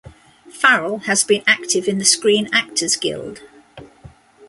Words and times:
Farrell 0.51 0.97
has 1.05 1.23
been 1.23 1.43
active 1.45 1.87
in 1.87 1.99
the 1.99 2.05
Screen 2.05 2.49
Actors 2.51 2.95
Guild. 2.95 3.41